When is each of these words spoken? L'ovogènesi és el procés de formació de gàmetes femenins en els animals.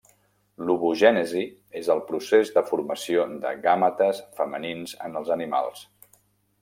L'ovogènesi 0.67 1.43
és 1.81 1.89
el 1.95 2.01
procés 2.07 2.51
de 2.57 2.63
formació 2.71 3.27
de 3.47 3.53
gàmetes 3.67 4.23
femenins 4.41 4.97
en 5.09 5.21
els 5.21 5.31
animals. 5.41 5.85